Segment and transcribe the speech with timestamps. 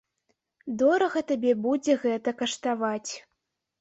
[0.81, 3.09] Дорага табе будзе гэта каштаваць.